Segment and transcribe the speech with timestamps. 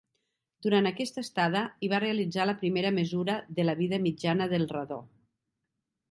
[0.65, 4.99] Durant aquesta estada, hi va realitzar la primera mesura de la vida mitjana del radó.